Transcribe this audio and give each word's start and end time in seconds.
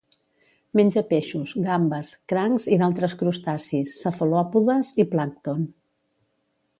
Menja 0.77 1.01
peixos, 1.09 1.51
gambes, 1.67 2.09
crancs 2.33 2.65
i 2.77 2.79
d'altres 2.83 3.15
crustacis, 3.21 3.93
cefalòpodes 4.07 4.93
i 5.05 5.09
plàncton. 5.13 5.69